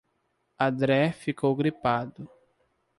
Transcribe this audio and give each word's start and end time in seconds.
Andrej 0.57 1.11
ficou 1.13 1.55
gripado. 1.55 2.27